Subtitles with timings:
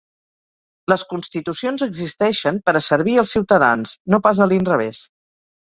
[0.91, 5.07] Les constitucions existeixen per a servir els ciutadans, no pas a l’inrevés.